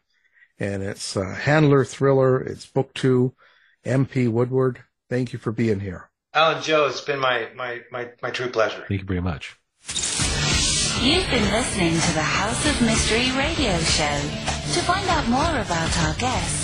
[0.58, 2.40] and it's a handler thriller.
[2.40, 3.34] It's book two.
[3.84, 4.82] MP Woodward.
[5.08, 6.10] Thank you for being here.
[6.32, 8.84] Alan Joe, it's been my, my, my, my true pleasure.
[8.88, 9.56] Thank you very much.
[11.00, 14.20] You've been listening to the House of Mystery radio show.
[14.72, 16.63] To find out more about our guests,